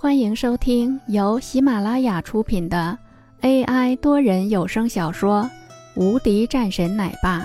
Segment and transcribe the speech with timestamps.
[0.00, 2.96] 欢迎收听由喜马拉雅出品的
[3.40, 5.42] AI 多人有声小说
[6.00, 7.40] 《无敌战神奶爸》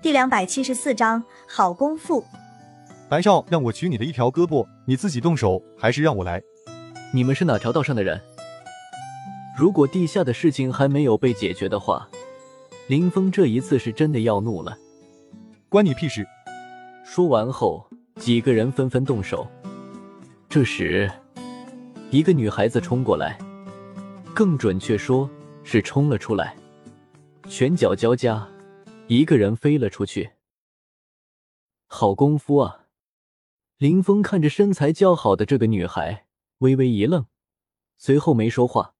[0.00, 2.24] 第两百七十四章好功夫。
[3.10, 6.40] 白少让我取你的一条胳膊，你自己动手还是让我来？
[7.12, 8.18] 你们是哪条道上的人？
[9.54, 12.08] 如果地下的事情还没有被解决的话，
[12.88, 14.78] 林峰这一次是真的要怒了。
[15.68, 16.26] 关你屁事！
[17.04, 17.86] 说完后，
[18.20, 19.50] 几个人纷纷动手。
[20.46, 21.10] 这时，
[22.10, 23.38] 一个女孩子冲过来，
[24.34, 25.28] 更准确说
[25.64, 26.54] 是冲了出来，
[27.48, 28.46] 拳脚交加，
[29.06, 30.32] 一个人飞了出去。
[31.86, 32.88] 好功夫啊！
[33.78, 36.26] 林峰看着身材姣好的这个女孩，
[36.58, 37.24] 微微一愣，
[37.96, 38.94] 随后没说话，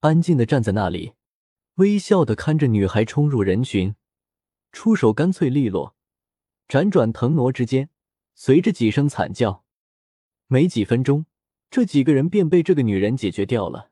[0.00, 1.14] 安静的站在那里，
[1.74, 3.96] 微笑的看着女孩冲入人群，
[4.70, 5.96] 出手干脆利落。
[6.68, 7.90] 辗转腾挪之间，
[8.34, 9.64] 随着几声惨叫，
[10.46, 11.26] 没几分钟，
[11.70, 13.90] 这几个人便被这个女人解决掉了。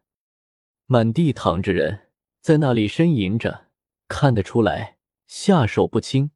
[0.86, 2.10] 满地躺着人，
[2.40, 3.68] 在那里呻吟着，
[4.08, 6.32] 看得出来下手不轻。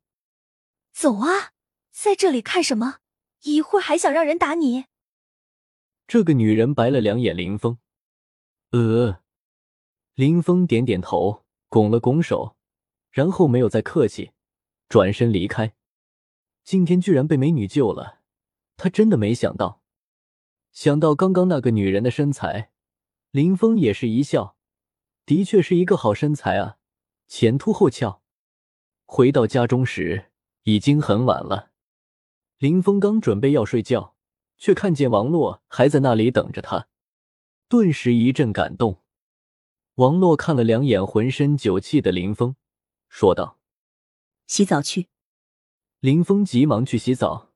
[0.92, 1.52] 走啊，
[1.90, 2.98] 在这里看什么？
[3.42, 4.84] 一会儿还想让人打你？
[6.06, 7.78] 这个女人白了两眼林峰，
[8.70, 9.20] 呃，
[10.14, 12.56] 林峰点点头，拱了拱手，
[13.10, 14.30] 然后没有再客气，
[14.88, 15.74] 转身离开。
[16.64, 18.20] 今天居然被美女救了，
[18.78, 19.82] 他真的没想到。
[20.72, 22.72] 想到刚刚那个女人的身材，
[23.30, 24.56] 林峰也是一笑，
[25.26, 26.78] 的确是一个好身材啊，
[27.28, 28.22] 前凸后翘。
[29.04, 31.70] 回到家中时，已经很晚了。
[32.56, 34.16] 林峰刚准备要睡觉，
[34.56, 36.88] 却看见王洛还在那里等着他，
[37.68, 39.02] 顿时一阵感动。
[39.96, 42.56] 王洛看了两眼浑身酒气的林峰，
[43.08, 43.60] 说道
[44.48, 45.08] ：“洗澡去。”
[46.04, 47.50] 林峰急忙去洗澡。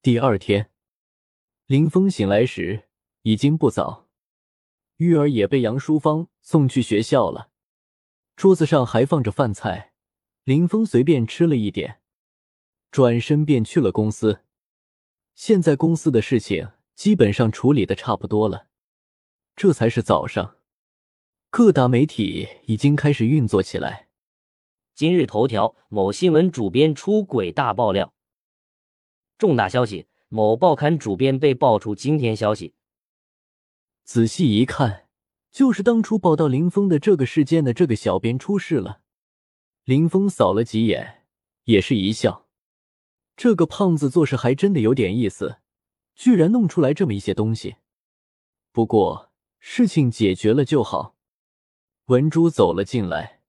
[0.00, 0.70] 第二天，
[1.66, 2.88] 林峰醒来时
[3.20, 4.08] 已经不早，
[4.96, 7.50] 玉儿也被杨淑芳送去学校了。
[8.36, 9.92] 桌子上还放着饭菜，
[10.44, 12.00] 林峰随便吃了一点，
[12.90, 14.46] 转身便去了公司。
[15.34, 18.68] 现在公司的事情基本上处理的差不多了，
[19.54, 20.56] 这才是早上。
[21.52, 24.06] 各大媒体已经开始运作起来。
[24.94, 28.14] 今日头条：某新闻主编出轨大爆料。
[29.36, 32.74] 重大消息：某报刊主编被爆出惊天消息。
[34.04, 35.08] 仔细一看，
[35.50, 39.00] 就是当初报道林峰的这个事件的这个小编出事了。
[39.82, 41.24] 林峰扫了几眼，
[41.64, 42.46] 也是一笑。
[43.36, 45.56] 这个胖子做事还真的有点意思，
[46.14, 47.74] 居然弄出来这么一些东西。
[48.70, 51.16] 不过事情解决了就好。
[52.10, 53.40] 文珠走了进来，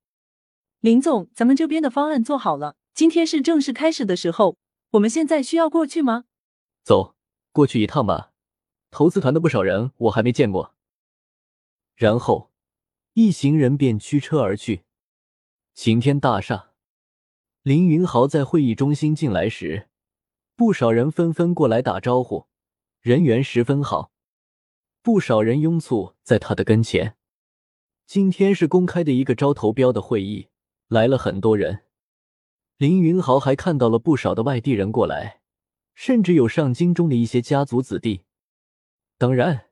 [0.82, 4.56] 林总，咱们这边的方案做好了，今天是正式开始的时候，
[4.92, 6.26] 我们现在需要过去吗？
[6.84, 7.16] 走，
[7.52, 8.34] 过去一趟吧。
[8.92, 10.76] 投资团的不少人我还没见过。
[11.96, 12.52] 然后，
[13.14, 14.84] 一行人便驱车而去。
[15.74, 16.74] 晴天大厦，
[17.64, 19.90] 林云豪在会议中心进来时，
[20.56, 22.46] 不少人纷纷过来打招呼，
[23.00, 24.12] 人缘十分好，
[25.02, 27.18] 不少人拥簇在他的跟前。
[28.06, 30.48] 今天是公开的一个招投标的会议，
[30.88, 31.82] 来了很多人。
[32.78, 35.42] 林云豪还看到了不少的外地人过来，
[35.96, 38.24] 甚至有上京中的一些家族子弟。
[39.18, 39.68] 当然，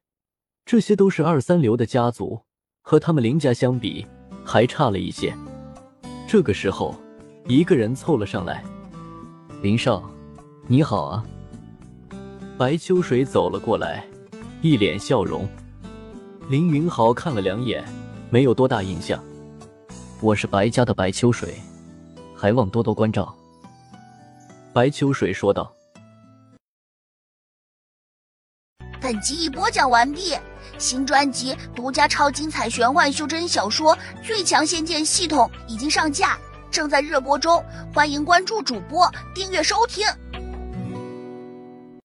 [0.64, 2.46] 这些都是二三流的家族，
[2.82, 4.06] 和他们林家相比
[4.46, 5.36] 还差了一些。
[6.28, 6.96] 这个时候，
[7.48, 8.64] 一个人凑了上来
[9.64, 10.08] ：“林少，
[10.68, 11.26] 你好啊。”
[12.58, 14.08] 白秋水走了过来，
[14.62, 15.48] 一脸笑容。
[16.50, 17.84] 林云豪看了两眼。
[18.32, 19.24] 没有多大印象，
[20.22, 21.60] 我是白家的白秋水，
[22.38, 23.36] 还望多多关照。”
[24.72, 25.74] 白秋水说道。
[29.02, 30.36] 本集已播讲完毕，
[30.78, 36.38] 新专辑独家超精彩玄幻修真小说《最强仙剑系统》已经上架，
[36.70, 37.64] 正在热播中，
[37.96, 40.06] 欢迎关注主播，订阅收听。